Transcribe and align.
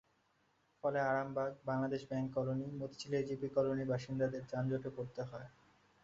ফলে 0.83 0.99
Arambagh, 1.03 1.51
Bangladesh 1.65 2.01
bank 2.09 2.27
colony, 2.35 2.67
Motijheel 2.79 3.13
AGB 3.15 3.47
কলোনির 3.55 3.91
বাসিন্দাদের 3.91 4.43
যানজটে 4.51 4.89
পড়তে 4.95 5.21
হয়। 5.23 5.47